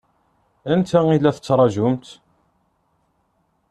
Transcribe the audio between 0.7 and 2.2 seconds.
Anta i la tettṛaǧumt?